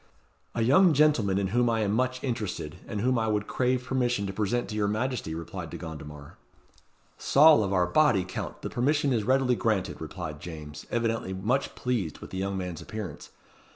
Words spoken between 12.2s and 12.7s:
the young